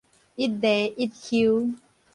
[0.03, 0.07] 一例一
[1.13, 1.75] 休